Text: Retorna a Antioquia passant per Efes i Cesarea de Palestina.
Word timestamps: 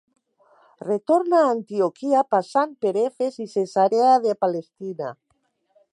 Retorna 0.85 1.41
a 1.41 1.49
Antioquia 1.57 2.23
passant 2.37 2.75
per 2.87 2.95
Efes 3.05 3.39
i 3.45 3.49
Cesarea 3.55 4.17
de 4.25 4.37
Palestina. 4.47 5.17